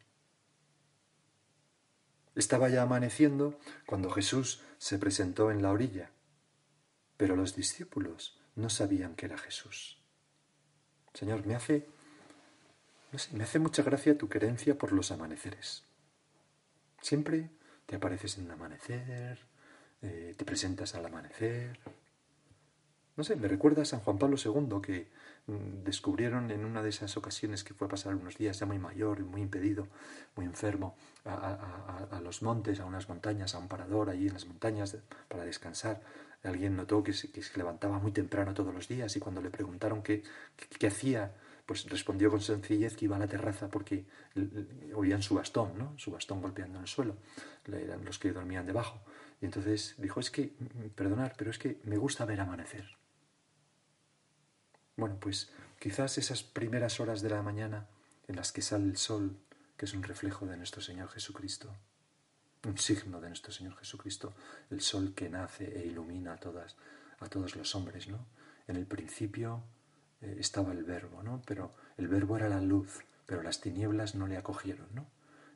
Estaba 2.35 2.69
ya 2.69 2.83
amaneciendo 2.83 3.59
cuando 3.87 4.11
Jesús 4.11 4.63
se 4.79 4.99
presentó 4.99 5.51
en 5.51 5.63
la 5.63 5.71
orilla, 5.71 6.11
pero 7.17 7.37
los 7.37 7.57
discípulos 7.57 8.39
no 8.55 8.71
sabían 8.71 9.15
que 9.15 9.27
era 9.27 9.39
Jesús. 9.39 9.99
Señor, 11.13 11.45
me 11.45 11.55
hace, 11.55 11.87
no 13.13 13.19
sé, 13.19 13.37
me 13.37 13.45
hace 13.45 13.59
mucha 13.59 13.83
gracia 13.83 14.17
tu 14.17 14.29
querencia 14.29 14.79
por 14.79 14.93
los 14.93 15.11
amaneceres. 15.11 15.85
Siempre 17.03 17.51
te 17.87 17.97
apareces 17.97 18.39
en 18.39 18.47
el 18.47 18.53
amanecer, 18.53 19.41
eh, 20.03 20.35
te 20.37 20.45
presentas 20.45 20.95
al 20.95 21.07
amanecer. 21.07 21.79
No 23.17 23.25
sé, 23.25 23.37
me 23.37 23.49
recuerda 23.49 23.83
a 23.83 23.85
San 23.85 24.01
Juan 24.01 24.19
Pablo 24.19 24.37
II 24.43 24.81
que 24.83 25.09
Mm, 25.47 25.85
descubrieron 25.85 26.51
en 26.51 26.65
una 26.65 26.83
de 26.83 26.91
esas 26.91 27.17
ocasiones 27.17 27.65
que 27.65 27.75
fue 27.75 27.87
a 27.87 27.91
pasar 27.91 28.15
unos 28.15 28.37
días 28.37 28.59
ya 28.61 28.67
muy 28.67 28.79
mayor 28.79 29.19
y 29.21 29.23
muy 29.23 29.41
impedido, 29.43 29.89
muy 30.37 30.47
enfermo, 30.47 30.97
a, 31.25 32.21
los 32.23 32.43
montes, 32.43 32.79
a 32.81 32.85
unas 32.85 33.09
montañas, 33.09 33.55
a 33.55 33.59
un 33.59 33.69
parador 33.69 34.11
allí 34.11 34.29
en 34.29 34.35
las 34.35 34.47
montañas 34.47 34.97
para 35.29 35.45
descansar. 35.45 36.03
Alguien 36.43 36.77
notó 36.77 37.03
que 37.03 37.13
se, 37.13 37.29
levantaba 37.57 37.99
muy 37.99 38.13
temprano 38.13 38.55
todos 38.55 38.73
los 38.73 38.89
días 38.89 39.15
y 39.17 39.21
cuando 39.21 39.43
le 39.43 39.51
preguntaron 39.51 40.03
qué, 40.03 40.23
hacía, 40.87 41.35
pues 41.67 41.89
respondió 41.89 42.31
con 42.31 42.41
sencillez 42.41 42.97
que 42.97 43.07
iba 43.07 43.17
a 43.17 43.19
la 43.19 43.27
terraza 43.27 43.69
porque 43.69 44.05
oían 44.95 45.23
su 45.23 45.35
bastón, 45.35 45.77
¿no? 45.77 45.99
su 45.99 46.11
bastón 46.11 46.41
golpeando 46.41 46.79
en 46.79 46.83
el 46.83 46.89
suelo, 46.89 47.17
eran 47.67 48.05
los 48.05 48.19
que 48.19 48.33
dormían 48.33 48.67
debajo. 48.67 49.01
Y 49.41 49.47
entonces 49.47 49.95
dijo, 49.99 50.21
es 50.21 50.31
que, 50.31 50.53
mm, 50.59 50.89
perdonar, 50.95 51.35
pero 51.37 51.51
es 51.51 51.59
que 51.59 51.81
me 51.85 51.97
gusta 51.97 52.25
ver 52.25 52.41
amanecer. 52.41 53.00
Bueno, 55.01 55.17
pues 55.19 55.49
quizás 55.79 56.19
esas 56.19 56.43
primeras 56.43 57.01
horas 57.01 57.23
de 57.23 57.31
la 57.31 57.41
mañana 57.41 57.87
en 58.29 58.37
las 58.37 58.53
que 58.53 58.61
sale 58.61 58.85
el 58.85 58.99
sol, 58.99 59.35
que 59.79 59.87
es 59.87 59.95
un 59.95 60.03
reflejo 60.03 60.45
de 60.45 60.59
nuestro 60.59 60.83
Señor 60.83 61.09
Jesucristo, 61.09 61.75
un 62.67 62.77
signo 62.77 63.19
de 63.19 63.29
nuestro 63.29 63.51
Señor 63.51 63.79
Jesucristo, 63.79 64.35
el 64.69 64.83
sol 64.83 65.15
que 65.15 65.31
nace 65.31 65.65
e 65.75 65.87
ilumina 65.87 66.35
a 66.35 66.37
todas, 66.37 66.77
a 67.19 67.29
todos 67.31 67.57
los 67.57 67.75
hombres, 67.75 68.09
¿no? 68.09 68.27
En 68.69 68.77
el 68.77 68.85
principio 68.85 69.63
eh, 70.21 70.37
estaba 70.39 70.73
el 70.73 70.85
verbo, 70.85 71.23
¿no? 71.23 71.41
Pero 71.47 71.73
el 71.97 72.07
verbo 72.07 72.37
era 72.37 72.51
la 72.51 72.61
luz, 72.61 73.01
pero 73.25 73.43
las 73.43 73.63
tinieblas 73.63 74.15
no 74.15 74.27
le 74.27 74.37
acogieron, 74.37 74.87
¿no? 74.93 75.07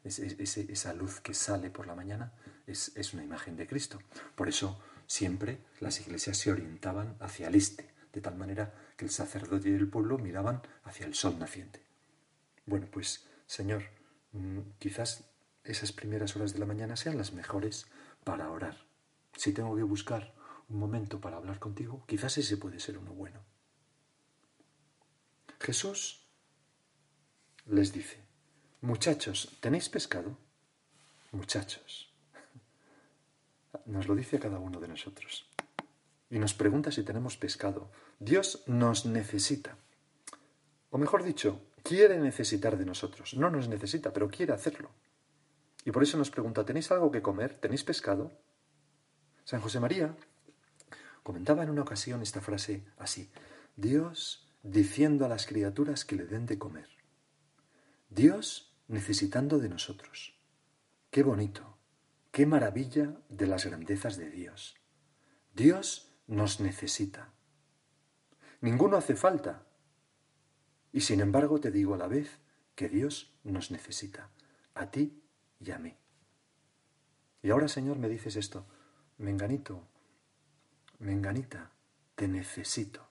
esa 0.05 0.93
luz 0.93 1.21
que 1.21 1.33
sale 1.33 1.71
por 1.71 1.87
la 1.87 1.95
mañana 1.95 2.33
es, 2.67 2.93
es 2.95 3.15
una 3.15 3.25
imagen 3.25 3.57
de 3.57 3.67
Cristo. 3.67 3.99
Por 4.37 4.49
eso 4.49 4.79
siempre 5.07 5.59
las 5.81 5.99
iglesias 6.01 6.37
se 6.37 6.51
orientaban 6.51 7.17
hacia 7.21 7.49
el 7.49 7.55
este, 7.55 7.91
de 8.13 8.21
tal 8.21 8.37
manera 8.37 8.73
que 8.97 9.05
el 9.05 9.11
sacerdote 9.11 9.71
y 9.71 9.75
el 9.75 9.89
pueblo 9.89 10.19
miraban 10.19 10.63
hacia 10.85 11.07
el 11.07 11.15
sol 11.15 11.39
naciente. 11.39 11.83
Bueno, 12.67 12.87
pues, 12.91 13.27
Señor, 13.47 13.83
mm, 14.33 14.61
quizás 14.79 15.25
esas 15.65 15.93
primeras 15.93 16.37
horas 16.37 16.53
de 16.53 16.59
la 16.59 16.67
mañana 16.67 16.97
sean 16.97 17.19
las 17.19 17.33
mejores 17.33 17.87
para 18.25 18.51
orar. 18.51 18.85
Si 19.37 19.53
tengo 19.53 19.75
que 19.77 19.83
buscar 19.83 20.35
un 20.69 20.79
momento 20.79 21.21
para 21.21 21.37
hablar 21.37 21.59
contigo, 21.59 22.05
quizás 22.07 22.39
ese 22.39 22.57
puede 22.57 22.81
ser 22.81 22.99
uno 22.99 23.13
bueno. 23.13 23.41
Jesús 25.61 26.27
les 27.67 27.93
dice, 27.93 28.19
muchachos, 28.81 29.57
¿tenéis 29.61 29.89
pescado? 29.89 30.37
Muchachos. 31.33 32.13
Nos 33.87 34.07
lo 34.07 34.15
dice 34.15 34.39
cada 34.39 34.59
uno 34.59 34.79
de 34.81 34.89
nosotros 34.89 35.47
y 36.35 36.39
nos 36.41 36.53
pregunta 36.53 36.91
si 36.91 37.05
tenemos 37.05 37.37
pescado. 37.37 37.89
Dios 38.19 38.63
nos 38.67 39.07
necesita. 39.07 39.77
O 40.91 40.99
mejor 40.99 41.23
dicho, 41.23 41.61
quiere 41.83 42.19
necesitar 42.19 42.79
de 42.79 42.85
nosotros. 42.85 43.35
No 43.35 43.51
nos 43.51 43.69
necesita, 43.69 44.13
pero 44.13 44.29
quiere 44.29 44.53
hacerlo. 44.53 44.91
Y 45.85 45.91
por 45.91 46.03
eso 46.03 46.17
nos 46.17 46.31
pregunta, 46.31 46.65
¿tenéis 46.65 46.91
algo 46.91 47.11
que 47.11 47.23
comer? 47.23 47.55
¿Tenéis 47.61 47.85
pescado? 47.85 48.33
San 49.45 49.61
José 49.61 49.81
María 49.81 50.17
comentaba 51.23 51.63
en 51.63 51.71
una 51.71 51.83
ocasión 51.83 52.23
esta 52.23 52.41
frase 52.41 52.85
así, 52.99 53.31
Dios 53.77 54.49
diciendo 54.63 55.27
a 55.27 55.29
las 55.29 55.47
criaturas 55.47 56.05
que 56.05 56.17
le 56.17 56.25
den 56.25 56.47
de 56.47 56.59
comer. 56.59 56.89
Dios 58.09 58.75
necesitando 58.89 59.59
de 59.59 59.69
nosotros. 59.69 60.39
Qué 61.11 61.23
bonito, 61.23 61.77
qué 62.31 62.47
maravilla 62.47 63.17
de 63.29 63.47
las 63.47 63.67
grandezas 63.67 64.17
de 64.17 64.31
Dios. 64.31 64.77
Dios 65.55 66.11
nos 66.27 66.61
necesita. 66.61 67.33
Ninguno 68.65 68.97
hace 68.97 69.15
falta. 69.15 69.63
Y 70.91 71.03
sin 71.03 71.21
embargo 71.21 71.61
te 71.61 71.71
digo 71.71 71.93
a 71.93 71.99
la 71.99 72.09
vez 72.09 72.39
que 72.75 72.89
Dios 72.89 73.37
nos 73.45 73.71
necesita, 73.71 74.31
a 74.73 74.91
ti 74.91 75.23
y 75.61 75.71
a 75.71 75.79
mí. 75.79 75.95
Y 77.43 77.51
ahora, 77.51 77.69
Señor, 77.69 77.99
me 77.99 78.09
dices 78.09 78.37
esto, 78.37 78.65
Menganito, 79.19 79.87
Menganita, 80.99 81.73
te 82.15 82.27
necesito. 82.27 83.07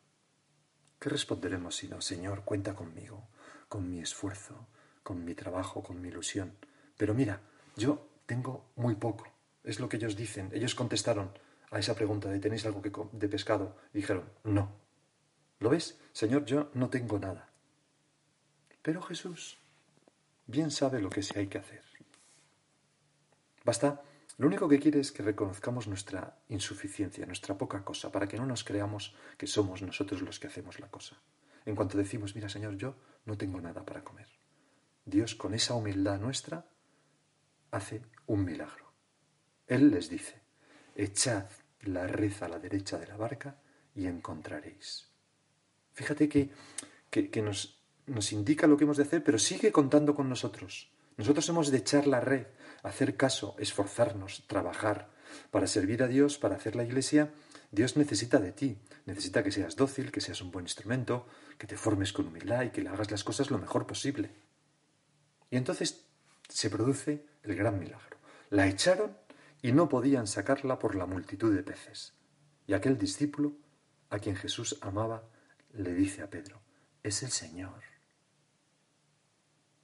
¿Qué 0.97 1.09
responderemos 1.09 1.75
si 1.75 1.87
no, 1.87 2.01
Señor, 2.01 2.45
cuenta 2.45 2.73
conmigo, 2.73 3.27
con 3.69 3.87
mi 3.87 3.99
esfuerzo, 3.99 4.65
con 5.03 5.23
mi 5.23 5.35
trabajo, 5.35 5.83
con 5.83 6.01
mi 6.01 6.07
ilusión? 6.07 6.57
Pero 6.97 7.13
mira, 7.13 7.41
yo 7.75 8.09
tengo 8.25 8.71
muy 8.75 8.95
poco, 8.95 9.27
es 9.63 9.79
lo 9.79 9.87
que 9.87 9.97
ellos 9.97 10.15
dicen. 10.15 10.49
Ellos 10.51 10.73
contestaron, 10.73 11.29
a 11.69 11.77
esa 11.77 11.93
pregunta 11.93 12.27
de 12.27 12.39
¿tenéis 12.39 12.65
algo 12.65 12.81
que 12.81 12.91
de 13.11 13.29
pescado? 13.29 13.77
dijeron, 13.93 14.23
no. 14.43 14.82
¿Lo 15.59 15.69
ves? 15.69 15.99
Señor, 16.11 16.45
yo 16.45 16.69
no 16.73 16.89
tengo 16.89 17.19
nada. 17.19 17.49
Pero 18.81 19.01
Jesús 19.01 19.59
bien 20.45 20.71
sabe 20.71 21.01
lo 21.01 21.09
que 21.09 21.23
sí 21.23 21.37
hay 21.37 21.47
que 21.47 21.57
hacer. 21.57 21.83
Basta, 23.63 24.01
lo 24.37 24.47
único 24.47 24.67
que 24.67 24.79
quiere 24.79 24.99
es 24.99 25.11
que 25.11 25.23
reconozcamos 25.23 25.87
nuestra 25.87 26.39
insuficiencia, 26.49 27.25
nuestra 27.25 27.57
poca 27.57 27.85
cosa, 27.85 28.11
para 28.11 28.27
que 28.27 28.37
no 28.37 28.45
nos 28.45 28.63
creamos 28.63 29.15
que 29.37 29.47
somos 29.47 29.81
nosotros 29.81 30.21
los 30.21 30.39
que 30.39 30.47
hacemos 30.47 30.79
la 30.79 30.89
cosa. 30.89 31.21
En 31.65 31.75
cuanto 31.75 31.97
decimos, 31.97 32.35
mira 32.35 32.49
Señor, 32.49 32.75
yo 32.75 32.95
no 33.25 33.37
tengo 33.37 33.61
nada 33.61 33.85
para 33.85 34.03
comer. 34.03 34.27
Dios 35.05 35.35
con 35.35 35.53
esa 35.53 35.75
humildad 35.75 36.19
nuestra 36.19 36.65
hace 37.71 38.01
un 38.25 38.43
milagro. 38.43 38.91
Él 39.67 39.91
les 39.91 40.09
dice, 40.09 40.41
echad 40.95 41.45
la 41.81 42.07
red 42.07 42.33
a 42.41 42.49
la 42.49 42.59
derecha 42.59 42.97
de 42.97 43.07
la 43.07 43.17
barca 43.17 43.61
y 43.95 44.07
encontraréis. 44.07 45.12
Fíjate 45.93 46.27
que, 46.29 46.49
que, 47.09 47.41
nos, 47.41 47.79
nos 48.07 48.31
indica 48.31 48.67
lo 48.67 48.77
que 48.77 48.83
hemos 48.83 48.97
de 48.97 49.03
hacer, 49.03 49.23
pero 49.23 49.39
sigue 49.39 49.71
contando 49.71 50.15
con 50.15 50.29
nosotros. 50.29 50.91
Nosotros 51.17 51.47
hemos 51.49 51.71
de 51.71 51.77
echar 51.77 52.07
la 52.07 52.19
red, 52.19 52.47
hacer 52.81 53.15
caso, 53.15 53.55
esforzarnos, 53.59 54.45
trabajar. 54.47 55.11
Para 55.51 55.67
servir 55.67 56.03
a 56.03 56.07
Dios, 56.07 56.37
para 56.37 56.55
hacer 56.55 56.75
la 56.75 56.83
iglesia, 56.83 57.31
Dios 57.71 57.97
necesita 57.97 58.39
de 58.39 58.51
ti, 58.51 58.77
necesita 59.05 59.43
que 59.43 59.51
seas 59.51 59.75
dócil, 59.75 60.11
que 60.11 60.21
seas 60.21 60.41
un 60.41 60.51
buen 60.51 60.65
instrumento, 60.65 61.25
que 61.57 61.67
te 61.67 61.77
formes 61.77 62.13
con 62.13 62.27
humildad 62.27 62.63
y 62.63 62.69
que 62.69 62.81
le 62.81 62.89
hagas 62.89 63.09
las 63.09 63.23
cosas 63.23 63.49
lo 63.49 63.57
mejor 63.57 63.87
posible. 63.87 64.31
Y 65.49 65.57
entonces 65.57 66.05
se 66.49 66.69
produce 66.69 67.25
el 67.43 67.55
gran 67.55 67.79
milagro. 67.79 68.17
La 68.49 68.67
echaron 68.67 69.17
y 69.61 69.71
no 69.71 69.89
podían 69.89 70.27
sacarla 70.27 70.77
por 70.77 70.95
la 70.95 71.05
multitud 71.05 71.55
de 71.55 71.63
peces. 71.63 72.13
Y 72.67 72.73
aquel 72.73 72.97
discípulo, 72.97 73.53
a 74.09 74.19
quien 74.19 74.35
Jesús 74.35 74.77
amaba, 74.81 75.23
le 75.73 75.93
dice 75.93 76.21
a 76.21 76.29
Pedro, 76.29 76.61
es 77.03 77.23
el 77.23 77.29
Señor. 77.29 77.81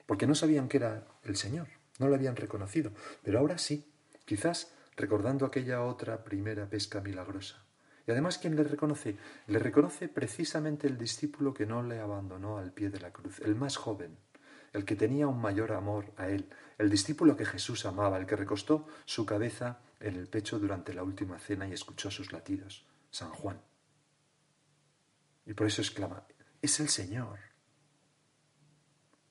Porque 0.05 0.27
no 0.27 0.36
sabían 0.36 0.69
que 0.69 0.77
era 0.77 1.08
el 1.24 1.36
Señor, 1.36 1.67
no 2.00 2.08
lo 2.08 2.15
habían 2.15 2.36
reconocido, 2.36 2.91
pero 3.24 3.39
ahora 3.39 3.58
sí, 3.58 3.91
quizás 4.25 4.74
recordando 4.96 5.46
aquella 5.46 5.84
otra 5.84 6.24
primera 6.24 6.67
pesca 6.67 7.01
milagrosa. 7.01 7.63
Y 8.08 8.12
además, 8.12 8.38
¿quién 8.38 8.55
le 8.55 8.63
reconoce? 8.63 9.17
Le 9.48 9.60
reconoce 9.60 10.08
precisamente 10.10 10.88
el 10.88 10.98
discípulo 10.98 11.53
que 11.53 11.65
no 11.65 11.84
le 11.84 12.00
abandonó 12.00 12.58
al 12.58 12.74
pie 12.74 12.89
de 12.89 13.00
la 13.00 13.12
cruz, 13.12 13.39
el 13.39 13.55
más 13.55 13.77
joven, 13.77 14.17
el 14.74 14.86
que 14.86 14.96
tenía 14.96 15.27
un 15.27 15.39
mayor 15.39 15.72
amor 15.74 16.12
a 16.17 16.27
él, 16.27 16.50
el 16.77 16.89
discípulo 16.89 17.38
que 17.38 17.46
Jesús 17.46 17.86
amaba, 17.86 18.17
el 18.17 18.25
que 18.25 18.36
recostó 18.36 18.88
su 19.05 19.25
cabeza 19.25 19.79
en 20.00 20.15
el 20.15 20.27
pecho 20.27 20.60
durante 20.60 20.93
la 20.93 21.03
última 21.03 21.38
cena 21.39 21.67
y 21.67 21.74
escuchó 21.74 22.10
sus 22.10 22.31
latidos, 22.31 22.86
San 23.12 23.29
Juan. 23.29 23.60
Y 25.50 25.56
por 25.56 25.65
eso 25.65 25.82
exclama, 25.82 26.27
es 26.62 26.79
el 26.79 26.89
Señor. 26.89 27.39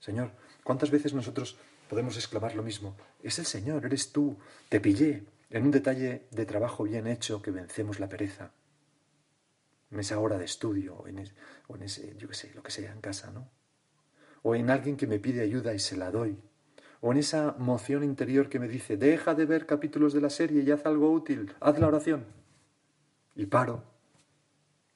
Señor, 0.01 0.33
¿cuántas 0.65 0.91
veces 0.91 1.15
nosotros 1.15 1.57
podemos 1.89 2.17
exclamar 2.17 2.57
lo 2.57 2.65
mismo? 2.65 2.97
Es 3.23 3.39
el 3.39 3.47
Señor, 3.47 3.87
eres 3.87 4.11
tú, 4.11 4.37
te 4.69 4.81
pillé 4.81 5.27
en 5.49 5.63
un 5.63 5.71
detalle 5.71 6.27
de 6.33 6.45
trabajo 6.45 6.83
bien 6.83 7.07
hecho 7.07 7.41
que 7.41 7.53
vencemos 7.53 8.01
la 8.01 8.09
pereza, 8.09 8.51
en 9.93 10.01
esa 10.01 10.19
hora 10.19 10.39
de 10.39 10.45
estudio, 10.45 10.97
o 10.97 11.07
en, 11.07 11.21
ese, 11.83 12.17
yo 12.17 12.27
qué 12.27 12.35
sé, 12.35 12.53
lo 12.53 12.65
que 12.65 12.73
sea 12.73 12.91
en 12.91 13.01
casa, 13.01 13.31
¿no? 13.31 13.49
O 14.43 14.57
en 14.57 14.71
alguien 14.71 14.97
que 14.97 15.07
me 15.07 15.21
pide 15.21 15.43
ayuda 15.43 15.73
y 15.73 15.79
se 15.79 15.97
la 15.97 16.11
doy, 16.11 16.37
o 17.01 17.13
en 17.13 17.19
esa 17.19 17.55
moción 17.61 18.03
interior 18.03 18.49
que 18.49 18.59
me 18.59 18.67
dice, 18.67 18.97
deja 18.97 19.37
de 19.37 19.47
ver 19.47 19.67
capítulos 19.67 20.13
de 20.15 20.21
la 20.21 20.31
serie 20.31 20.65
y 20.65 20.71
haz 20.73 20.85
algo 20.85 21.13
útil, 21.13 21.55
haz 21.61 21.79
la 21.79 21.87
oración. 21.87 22.27
Y 23.37 23.47
paro. 23.47 23.85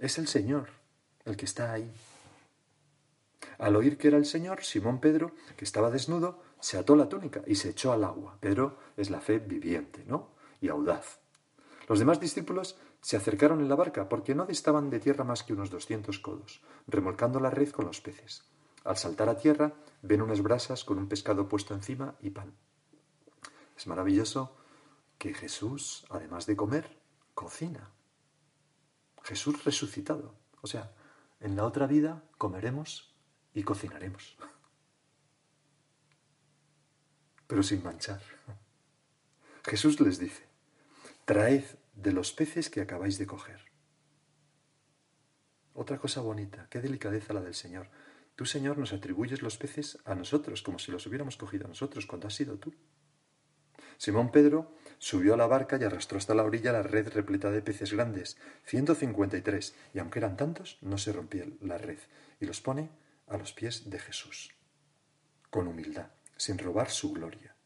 Es 0.00 0.19
el 0.19 0.26
Señor 0.26 0.82
el 1.25 1.37
que 1.37 1.45
está 1.45 1.73
ahí. 1.73 1.93
Al 3.59 3.76
oír 3.76 3.99
que 3.99 4.09
era 4.09 4.17
el 4.17 4.26
Señor, 4.26 4.64
Simón 4.64 5.00
Pedro, 5.00 5.33
que 5.57 5.64
estaba 5.64 5.91
desnudo, 5.91 6.43
se 6.61 6.79
ató 6.79 6.97
la 6.97 7.09
túnica 7.09 7.43
y 7.47 7.57
se 7.57 7.71
echó 7.71 7.93
al 7.93 8.05
agua. 8.05 8.38
Pedro 8.41 8.79
es 8.97 9.11
la 9.11 9.21
fe 9.21 9.38
viviente, 9.38 10.05
¿no? 10.07 10.31
Y 10.61 10.68
audaz. 10.68 11.20
Los 11.88 11.99
demás 11.99 12.20
discípulos 12.20 12.77
se 13.01 13.16
acercaron 13.16 13.61
en 13.61 13.68
la 13.68 13.75
barca 13.75 14.09
porque 14.09 14.35
no 14.35 14.47
distaban 14.47 14.90
de 14.90 15.01
tierra 15.01 15.25
más 15.25 15.42
que 15.42 15.53
unos 15.53 15.70
doscientos 15.70 16.18
codos, 16.18 16.62
remolcando 16.87 17.40
la 17.40 17.51
red 17.51 17.70
con 17.70 17.87
los 17.87 18.01
peces. 18.01 18.44
Al 18.85 18.97
saltar 18.97 19.29
a 19.29 19.37
tierra, 19.37 19.75
ven 20.03 20.23
unas 20.23 20.42
brasas 20.42 20.85
con 20.85 20.99
un 20.99 21.09
pescado 21.09 21.49
puesto 21.49 21.75
encima 21.75 22.16
y 22.20 22.31
pan. 22.31 22.55
Es 23.77 23.87
maravilloso 23.87 24.57
que 25.18 25.35
Jesús, 25.35 26.05
además 26.11 26.47
de 26.47 26.57
comer, 26.57 26.99
cocina. 27.35 27.90
Jesús 29.23 29.64
resucitado. 29.64 30.35
O 30.61 30.66
sea, 30.66 30.92
en 31.42 31.57
la 31.57 31.64
otra 31.64 31.87
vida 31.87 32.22
comeremos 32.38 33.14
y 33.52 33.64
cocinaremos. 33.64 34.37
Pero 37.46 37.62
sin 37.62 37.83
manchar. 37.83 38.22
Jesús 39.64 40.00
les 40.00 40.18
dice, 40.18 40.44
traed 41.24 41.64
de 41.94 42.12
los 42.12 42.33
peces 42.33 42.70
que 42.70 42.81
acabáis 42.81 43.18
de 43.18 43.26
coger. 43.26 43.61
Otra 45.74 45.98
cosa 45.98 46.20
bonita, 46.20 46.68
qué 46.70 46.81
delicadeza 46.81 47.33
la 47.33 47.40
del 47.40 47.55
Señor. 47.55 47.88
Tú, 48.37 48.46
Señor, 48.46 48.78
nos 48.78 48.92
atribuyes 48.92 49.42
los 49.42 49.57
peces 49.57 49.98
a 50.05 50.14
nosotros, 50.14 50.62
como 50.62 50.78
si 50.78 50.90
los 50.90 51.07
hubiéramos 51.07 51.37
cogido 51.37 51.66
a 51.66 51.68
nosotros, 51.68 52.07
cuando 52.07 52.28
has 52.28 52.35
sido 52.35 52.59
tú. 52.59 52.74
Simón 53.98 54.31
Pedro 54.31 54.74
Subió 55.05 55.35
a 55.35 55.37
la 55.37 55.49
barca 55.49 55.79
y 55.81 55.83
arrastró 55.83 56.17
hasta 56.17 56.33
la 56.33 56.45
orilla 56.45 56.71
la 56.71 56.85
red 56.85 57.09
repleta 57.09 57.51
de 57.51 57.61
peces 57.61 57.93
grandes, 57.93 58.37
ciento 58.65 58.95
cincuenta 58.95 59.37
y 59.37 59.43
tres, 59.43 59.75
y 59.93 59.99
aunque 59.99 60.21
eran 60.21 60.37
tantos, 60.37 60.79
no 60.81 60.97
se 60.97 61.12
rompía 61.12 61.45
la 61.61 61.77
red, 61.77 61.99
y 62.38 62.47
los 62.47 62.61
pone 62.61 62.88
a 63.27 63.37
los 63.37 63.53
pies 63.53 63.91
de 63.91 63.99
Jesús, 63.99 64.55
con 65.51 65.67
humildad, 65.67 66.12
sin 66.37 66.57
robar 66.57 66.88
su 66.88 67.12
gloria. 67.12 67.57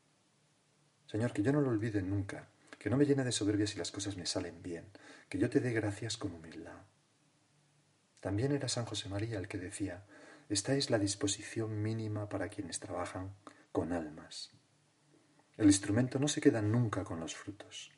Señor, 1.04 1.34
que 1.34 1.42
yo 1.42 1.52
no 1.52 1.60
lo 1.60 1.68
olvide 1.68 2.00
nunca, 2.00 2.48
que 2.78 2.88
no 2.88 2.96
me 2.96 3.04
llene 3.04 3.22
de 3.22 3.32
soberbia 3.32 3.66
si 3.66 3.76
las 3.76 3.90
cosas 3.90 4.16
me 4.16 4.24
salen 4.24 4.62
bien, 4.62 4.86
que 5.28 5.36
yo 5.36 5.50
te 5.50 5.60
dé 5.60 5.74
gracias 5.74 6.16
con 6.16 6.32
humildad. 6.32 6.86
También 8.20 8.52
era 8.52 8.68
San 8.68 8.86
José 8.86 9.10
María 9.10 9.38
el 9.38 9.46
que 9.46 9.58
decía, 9.58 10.06
esta 10.48 10.74
es 10.74 10.88
la 10.88 10.98
disposición 10.98 11.82
mínima 11.82 12.30
para 12.30 12.48
quienes 12.48 12.80
trabajan 12.80 13.34
con 13.72 13.92
almas. 13.92 14.55
El 15.56 15.66
instrumento 15.66 16.18
no 16.18 16.28
se 16.28 16.40
queda 16.40 16.60
nunca 16.60 17.02
con 17.04 17.18
los 17.20 17.34
frutos. 17.34 17.90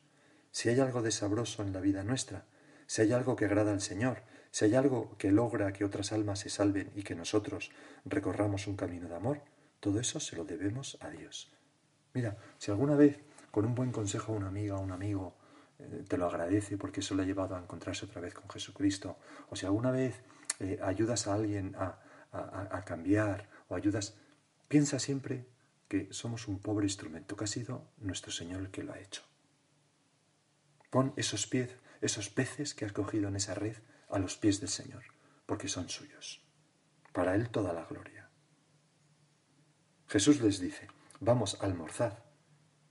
Si 0.51 0.69
hay 0.69 0.79
algo 0.79 1.01
de 1.01 1.11
sabroso 1.11 1.61
en 1.61 1.73
la 1.73 1.81
vida 1.81 2.03
nuestra, 2.03 2.45
si 2.87 3.01
hay 3.01 3.11
algo 3.11 3.35
que 3.35 3.45
agrada 3.45 3.71
al 3.71 3.81
Señor, 3.81 4.23
si 4.51 4.65
hay 4.65 4.75
algo 4.75 5.15
que 5.17 5.31
logra 5.31 5.73
que 5.73 5.83
otras 5.83 6.11
almas 6.11 6.39
se 6.39 6.49
salven 6.49 6.91
y 6.95 7.03
que 7.03 7.15
nosotros 7.15 7.71
recorramos 8.05 8.65
un 8.67 8.75
camino 8.75 9.07
de 9.09 9.15
amor, 9.15 9.41
todo 9.79 9.99
eso 9.99 10.19
se 10.19 10.35
lo 10.35 10.45
debemos 10.45 10.97
a 11.01 11.09
Dios. 11.09 11.51
Mira, 12.13 12.37
si 12.57 12.71
alguna 12.71 12.95
vez 12.95 13.19
con 13.51 13.65
un 13.65 13.75
buen 13.75 13.91
consejo 13.91 14.33
a 14.33 14.37
una 14.37 14.47
amiga 14.47 14.75
o 14.75 14.81
un 14.81 14.91
amigo 14.91 15.35
eh, 15.77 16.03
te 16.07 16.17
lo 16.17 16.27
agradece 16.27 16.77
porque 16.77 17.01
eso 17.01 17.13
le 17.13 17.23
ha 17.23 17.25
llevado 17.25 17.55
a 17.55 17.59
encontrarse 17.59 18.05
otra 18.05 18.21
vez 18.21 18.33
con 18.33 18.49
Jesucristo, 18.49 19.17
o 19.49 19.55
si 19.55 19.65
alguna 19.65 19.91
vez 19.91 20.15
eh, 20.59 20.79
ayudas 20.81 21.27
a 21.27 21.33
alguien 21.33 21.75
a, 21.77 21.99
a 22.31 22.85
cambiar 22.85 23.49
o 23.67 23.75
ayudas, 23.75 24.15
piensa 24.67 24.99
siempre 24.99 25.45
que 25.89 26.07
somos 26.13 26.47
un 26.47 26.59
pobre 26.59 26.85
instrumento, 26.85 27.35
que 27.35 27.43
ha 27.43 27.47
sido 27.47 27.91
nuestro 27.97 28.31
Señor 28.31 28.61
el 28.61 28.71
que 28.71 28.83
lo 28.83 28.93
ha 28.93 28.99
hecho. 28.99 29.23
Pon 30.91 31.13
esos 31.17 31.47
pies, 31.47 31.71
esos 31.99 32.29
peces 32.29 32.73
que 32.73 32.85
has 32.85 32.93
cogido 32.93 33.27
en 33.27 33.35
esa 33.35 33.55
red 33.55 33.75
a 34.09 34.19
los 34.19 34.37
pies 34.37 34.59
del 34.61 34.69
Señor, 34.69 35.03
porque 35.47 35.67
son 35.67 35.89
suyos. 35.89 36.41
Para 37.11 37.35
Él 37.35 37.49
toda 37.49 37.73
la 37.73 37.85
gloria. 37.85 38.29
Jesús 40.07 40.41
les 40.41 40.59
dice, 40.59 40.87
vamos, 41.19 41.57
almorzad. 41.61 42.19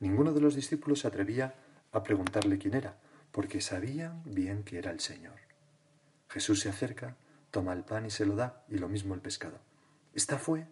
Ninguno 0.00 0.32
de 0.32 0.40
los 0.40 0.54
discípulos 0.54 1.00
se 1.00 1.08
atrevía 1.08 1.54
a 1.92 2.02
preguntarle 2.02 2.58
quién 2.58 2.74
era, 2.74 2.98
porque 3.30 3.60
sabían 3.60 4.22
bien 4.24 4.64
que 4.64 4.78
era 4.78 4.90
el 4.90 5.00
Señor. 5.00 5.38
Jesús 6.28 6.60
se 6.60 6.68
acerca, 6.68 7.16
toma 7.52 7.72
el 7.72 7.84
pan 7.84 8.06
y 8.06 8.10
se 8.10 8.26
lo 8.26 8.34
da, 8.34 8.64
y 8.68 8.78
lo 8.78 8.88
mismo 8.88 9.14
el 9.14 9.20
pescado. 9.20 9.60
Esta 10.14 10.38
fue 10.38 10.66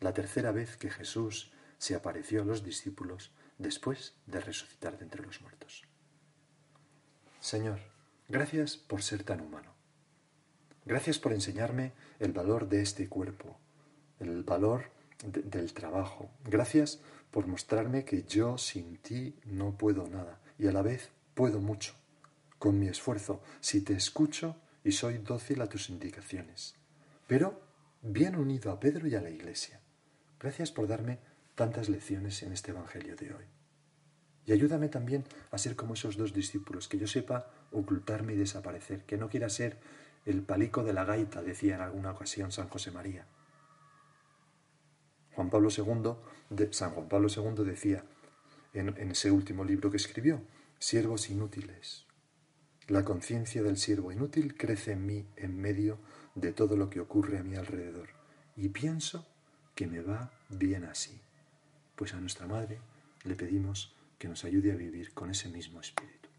la 0.00 0.12
tercera 0.12 0.52
vez 0.52 0.76
que 0.76 0.90
Jesús 0.90 1.52
se 1.80 1.94
apareció 1.94 2.42
a 2.42 2.44
los 2.44 2.62
discípulos 2.62 3.32
después 3.56 4.12
de 4.26 4.40
resucitar 4.40 4.98
de 4.98 5.04
entre 5.04 5.24
los 5.24 5.40
muertos. 5.40 5.84
Señor, 7.40 7.80
gracias 8.28 8.76
por 8.76 9.02
ser 9.02 9.24
tan 9.24 9.40
humano. 9.40 9.72
Gracias 10.84 11.18
por 11.18 11.32
enseñarme 11.32 11.94
el 12.18 12.32
valor 12.32 12.68
de 12.68 12.82
este 12.82 13.08
cuerpo, 13.08 13.58
el 14.18 14.42
valor 14.42 14.90
del 15.24 15.72
trabajo. 15.72 16.30
Gracias 16.44 17.00
por 17.30 17.46
mostrarme 17.46 18.04
que 18.04 18.24
yo 18.24 18.58
sin 18.58 18.98
ti 18.98 19.34
no 19.46 19.78
puedo 19.78 20.06
nada 20.06 20.38
y 20.58 20.66
a 20.66 20.72
la 20.72 20.82
vez 20.82 21.08
puedo 21.32 21.60
mucho, 21.60 21.94
con 22.58 22.78
mi 22.78 22.88
esfuerzo, 22.88 23.40
si 23.60 23.80
te 23.80 23.94
escucho 23.94 24.54
y 24.84 24.92
soy 24.92 25.16
dócil 25.16 25.62
a 25.62 25.66
tus 25.66 25.88
indicaciones. 25.88 26.74
Pero 27.26 27.58
bien 28.02 28.36
unido 28.36 28.70
a 28.70 28.78
Pedro 28.78 29.08
y 29.08 29.14
a 29.14 29.22
la 29.22 29.30
Iglesia. 29.30 29.80
Gracias 30.38 30.70
por 30.72 30.86
darme 30.86 31.29
tantas 31.60 31.90
lecciones 31.90 32.42
en 32.42 32.54
este 32.54 32.70
Evangelio 32.70 33.16
de 33.16 33.34
hoy. 33.34 33.44
Y 34.46 34.52
ayúdame 34.52 34.88
también 34.88 35.24
a 35.50 35.58
ser 35.58 35.76
como 35.76 35.92
esos 35.92 36.16
dos 36.16 36.32
discípulos, 36.32 36.88
que 36.88 36.96
yo 36.96 37.06
sepa 37.06 37.50
ocultarme 37.70 38.32
y 38.32 38.36
desaparecer, 38.36 39.04
que 39.04 39.18
no 39.18 39.28
quiera 39.28 39.50
ser 39.50 39.76
el 40.24 40.40
palico 40.40 40.82
de 40.82 40.94
la 40.94 41.04
gaita, 41.04 41.42
decía 41.42 41.74
en 41.74 41.82
alguna 41.82 42.12
ocasión 42.12 42.50
San 42.50 42.70
José 42.70 42.92
María. 42.92 43.26
Juan 45.34 45.50
Pablo 45.50 45.68
II, 45.68 46.14
de, 46.48 46.72
San 46.72 46.92
Juan 46.92 47.10
Pablo 47.10 47.28
II 47.28 47.62
decía 47.62 48.06
en, 48.72 48.96
en 48.96 49.10
ese 49.10 49.30
último 49.30 49.62
libro 49.62 49.90
que 49.90 49.98
escribió, 49.98 50.40
siervos 50.78 51.28
inútiles. 51.28 52.06
La 52.88 53.04
conciencia 53.04 53.62
del 53.62 53.76
siervo 53.76 54.12
inútil 54.12 54.56
crece 54.56 54.92
en 54.92 55.04
mí 55.04 55.26
en 55.36 55.60
medio 55.60 55.98
de 56.34 56.52
todo 56.52 56.78
lo 56.78 56.88
que 56.88 57.00
ocurre 57.00 57.36
a 57.36 57.42
mi 57.42 57.56
alrededor 57.56 58.08
y 58.56 58.70
pienso 58.70 59.26
que 59.74 59.86
me 59.86 60.00
va 60.00 60.32
bien 60.48 60.84
así. 60.84 61.20
Pues 62.00 62.14
a 62.14 62.16
nuestra 62.18 62.46
Madre 62.46 62.80
le 63.24 63.34
pedimos 63.34 63.94
que 64.16 64.26
nos 64.26 64.42
ayude 64.46 64.72
a 64.72 64.74
vivir 64.74 65.12
con 65.12 65.28
ese 65.28 65.50
mismo 65.50 65.82
espíritu. 65.82 66.30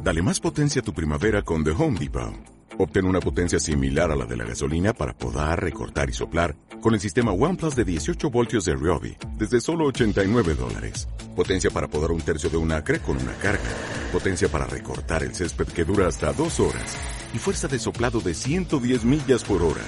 Dale 0.00 0.22
más 0.22 0.38
potencia 0.38 0.80
a 0.80 0.84
tu 0.84 0.94
primavera 0.94 1.42
con 1.42 1.64
The 1.64 1.72
Home 1.72 1.98
Depot. 1.98 2.34
Obtén 2.78 3.04
una 3.04 3.18
potencia 3.18 3.58
similar 3.58 4.12
a 4.12 4.14
la 4.14 4.26
de 4.26 4.36
la 4.36 4.44
gasolina 4.44 4.92
para 4.92 5.12
podar, 5.12 5.60
recortar 5.60 6.08
y 6.08 6.12
soplar 6.12 6.54
con 6.80 6.94
el 6.94 7.00
sistema 7.00 7.32
OnePlus 7.32 7.74
de 7.74 7.84
18 7.84 8.30
voltios 8.30 8.64
de 8.66 8.76
Ryobi 8.76 9.16
desde 9.36 9.60
solo 9.60 9.86
89 9.86 10.54
dólares. 10.54 11.08
Potencia 11.34 11.70
para 11.72 11.88
podar 11.88 12.12
un 12.12 12.20
tercio 12.20 12.48
de 12.48 12.58
un 12.58 12.70
acre 12.70 13.00
con 13.00 13.16
una 13.16 13.34
carga. 13.38 13.70
Potencia 14.12 14.48
para 14.48 14.66
recortar 14.66 15.24
el 15.24 15.34
césped 15.34 15.66
que 15.66 15.84
dura 15.84 16.06
hasta 16.06 16.32
dos 16.32 16.60
horas. 16.60 16.96
Y 17.34 17.38
fuerza 17.38 17.66
de 17.66 17.80
soplado 17.80 18.20
de 18.20 18.34
110 18.34 19.04
millas 19.04 19.42
por 19.42 19.64
hora. 19.64 19.82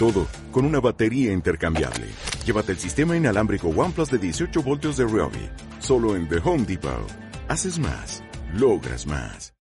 Todo 0.00 0.26
con 0.50 0.64
una 0.64 0.80
batería 0.80 1.32
intercambiable. 1.32 2.08
Llévate 2.44 2.72
el 2.72 2.78
sistema 2.78 3.16
inalámbrico 3.16 3.68
OnePlus 3.68 4.10
de 4.10 4.18
18 4.18 4.62
voltios 4.62 4.96
de 4.96 5.04
Ryobi. 5.04 5.48
Solo 5.78 6.16
en 6.16 6.28
The 6.28 6.38
Home 6.44 6.64
Depot. 6.64 7.06
Haces 7.48 7.78
más. 7.78 8.22
Logras 8.54 9.06
más. 9.06 9.52